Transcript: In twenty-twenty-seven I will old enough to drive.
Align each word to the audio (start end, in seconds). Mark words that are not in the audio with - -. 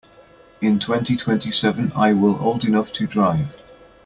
In 0.61 0.79
twenty-twenty-seven 0.79 1.91
I 1.95 2.13
will 2.13 2.41
old 2.41 2.65
enough 2.65 2.91
to 2.93 3.05
drive. 3.05 3.61